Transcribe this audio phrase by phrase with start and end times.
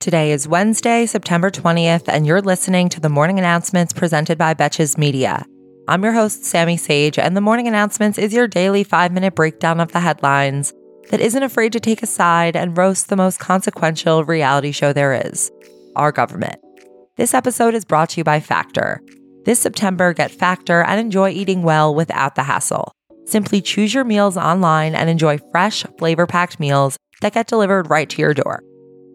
[0.00, 4.96] Today is Wednesday, September 20th, and you're listening to the morning announcements presented by Betches
[4.96, 5.44] Media.
[5.88, 9.78] I'm your host, Sami Sage, and the morning announcements is your daily five minute breakdown
[9.78, 10.72] of the headlines
[11.10, 15.12] that isn't afraid to take a side and roast the most consequential reality show there
[15.12, 15.52] is
[15.96, 16.56] our government.
[17.18, 19.02] This episode is brought to you by Factor.
[19.44, 22.90] This September, get Factor and enjoy eating well without the hassle.
[23.26, 28.08] Simply choose your meals online and enjoy fresh, flavor packed meals that get delivered right
[28.08, 28.62] to your door.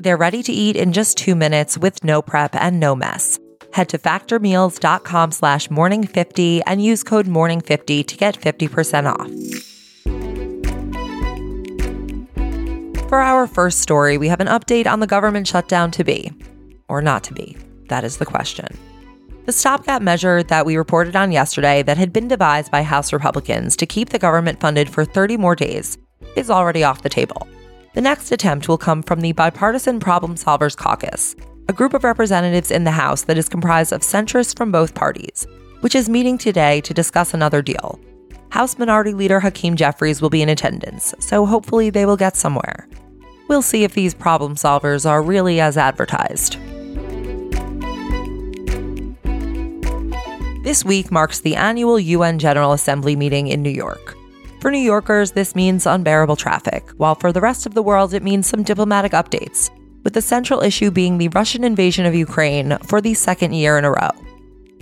[0.06, 3.40] They're ready to eat in just two minutes with no prep and no mess.
[3.74, 9.28] Head to factormeals.com slash morning50 and use code morning50 to get 50% off.
[13.10, 16.32] For our first story, we have an update on the government shutdown to be,
[16.88, 17.58] or not to be.
[17.88, 18.68] That is the question.
[19.48, 23.76] The stopgap measure that we reported on yesterday that had been devised by House Republicans
[23.78, 25.98] to keep the government funded for 30 more days
[26.36, 27.48] is already off the table.
[27.96, 31.34] The next attempt will come from the Bipartisan Problem Solvers Caucus,
[31.70, 35.48] a group of representatives in the House that is comprised of centrists from both parties,
[35.80, 37.98] which is meeting today to discuss another deal.
[38.50, 42.86] House Minority Leader Hakeem Jeffries will be in attendance, so hopefully they will get somewhere.
[43.48, 46.58] We'll see if these problem solvers are really as advertised.
[50.66, 54.15] This week marks the annual UN General Assembly meeting in New York.
[54.66, 58.24] For New Yorkers, this means unbearable traffic, while for the rest of the world, it
[58.24, 59.70] means some diplomatic updates,
[60.04, 63.86] with the central issue being the Russian invasion of Ukraine for the second year in
[63.86, 64.10] a row.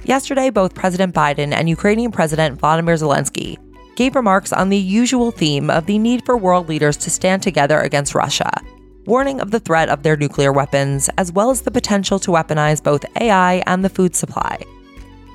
[0.06, 3.58] Yesterday, both President Biden and Ukrainian President Volodymyr Zelensky
[3.98, 7.82] gave remarks on the usual theme of the need for world leaders to stand together
[7.82, 8.62] against Russia,
[9.06, 12.82] warning of the threat of their nuclear weapons, as well as the potential to weaponize
[12.82, 14.64] both AI and the food supply.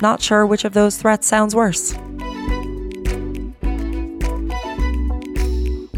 [0.00, 1.94] Not sure which of those threats sounds worse.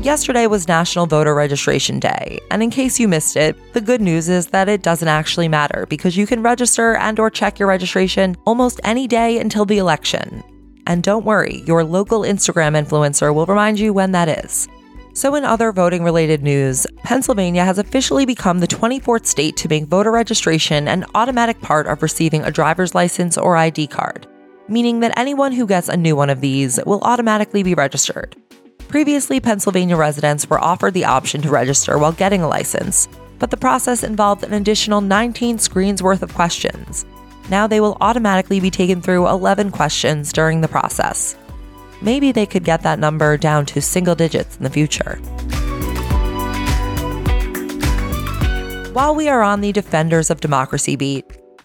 [0.02, 4.30] Yesterday was National Voter Registration Day, and in case you missed it, the good news
[4.30, 8.34] is that it doesn't actually matter because you can register and or check your registration
[8.46, 10.42] almost any day until the election.
[10.86, 14.68] And don't worry, your local Instagram influencer will remind you when that is.
[15.12, 19.84] So, in other voting related news, Pennsylvania has officially become the 24th state to make
[19.84, 24.26] voter registration an automatic part of receiving a driver's license or ID card,
[24.66, 28.34] meaning that anyone who gets a new one of these will automatically be registered.
[28.90, 33.06] Previously, Pennsylvania residents were offered the option to register while getting a license,
[33.38, 37.06] but the process involved an additional 19 screens worth of questions.
[37.48, 41.36] Now they will automatically be taken through 11 questions during the process.
[42.02, 45.20] Maybe they could get that number down to single digits in the future.
[48.92, 51.24] While we are on the Defenders of Democracy beat,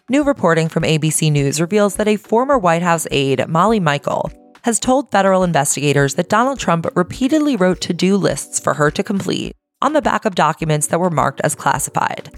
[0.10, 4.32] new reporting from ABC News reveals that a former White House aide, Molly Michael,
[4.66, 9.04] has told federal investigators that Donald Trump repeatedly wrote to do lists for her to
[9.04, 12.32] complete on the back of documents that were marked as classified.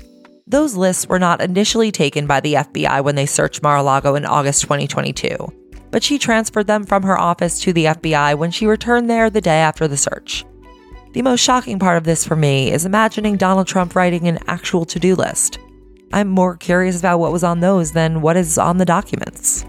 [0.46, 4.16] Those lists were not initially taken by the FBI when they searched Mar a Lago
[4.16, 5.38] in August 2022,
[5.90, 9.40] but she transferred them from her office to the FBI when she returned there the
[9.40, 10.44] day after the search.
[11.14, 14.84] The most shocking part of this for me is imagining Donald Trump writing an actual
[14.88, 15.59] to do list.
[16.12, 19.66] I'm more curious about what was on those than what is on the documents.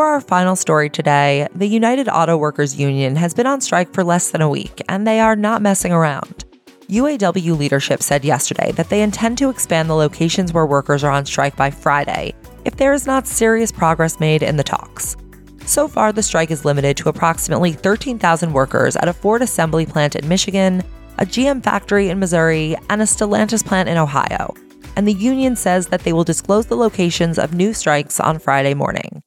[0.00, 4.02] For our final story today, the United Auto Workers Union has been on strike for
[4.02, 6.46] less than a week, and they are not messing around.
[6.88, 11.26] UAW leadership said yesterday that they intend to expand the locations where workers are on
[11.26, 12.32] strike by Friday
[12.64, 15.18] if there is not serious progress made in the talks.
[15.66, 20.16] So far, the strike is limited to approximately 13,000 workers at a Ford assembly plant
[20.16, 20.82] in Michigan,
[21.18, 24.54] a GM factory in Missouri, and a Stellantis plant in Ohio.
[24.96, 28.72] And the union says that they will disclose the locations of new strikes on Friday
[28.72, 29.22] morning.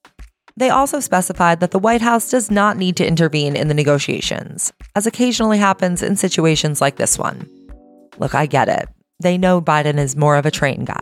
[0.55, 4.71] They also specified that the White House does not need to intervene in the negotiations,
[4.95, 7.49] as occasionally happens in situations like this one.
[8.19, 8.87] Look, I get it.
[9.19, 11.01] They know Biden is more of a train guy.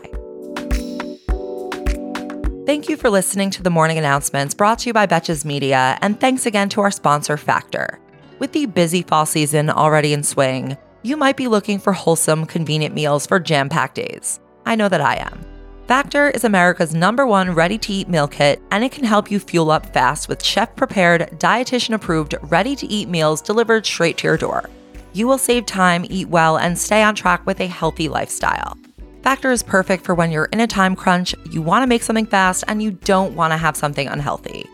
[2.65, 6.17] Thank you for listening to the morning announcements brought to you by Betches Media, and
[6.17, 7.99] thanks again to our sponsor, Factor.
[8.39, 12.95] With the busy fall season already in swing, you might be looking for wholesome, convenient
[12.95, 14.39] meals for jam packed days.
[14.65, 15.50] I know that I am.
[15.87, 19.39] Factor is America's number one ready to eat meal kit, and it can help you
[19.39, 24.27] fuel up fast with chef prepared, dietitian approved, ready to eat meals delivered straight to
[24.27, 24.69] your door.
[25.13, 28.77] You will save time, eat well, and stay on track with a healthy lifestyle.
[29.21, 32.25] Factor is perfect for when you're in a time crunch, you want to make something
[32.25, 34.65] fast, and you don't want to have something unhealthy.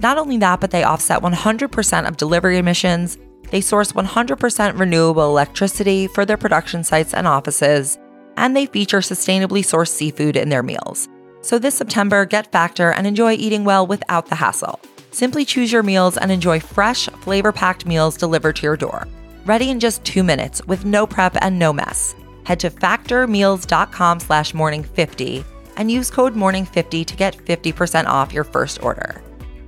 [0.00, 3.18] Not only that, but they offset 100% of delivery emissions.
[3.50, 7.98] They source 100% renewable electricity for their production sites and offices
[8.36, 11.08] and they feature sustainably sourced seafood in their meals.
[11.42, 14.80] So this September, get Factor and enjoy eating well without the hassle.
[15.12, 19.06] Simply choose your meals and enjoy fresh, flavor packed meals delivered to your door.
[19.44, 22.14] Ready in just two minutes with no prep and no mess.
[22.44, 25.44] Head to factormeals.com slash morning50
[25.76, 29.22] and use code morning50 to get 50% off your first order.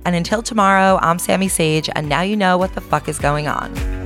[0.05, 3.47] And until tomorrow, I'm Sami Sage, and now you know what the fuck is going
[3.47, 3.98] on.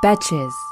[0.00, 0.69] Betches.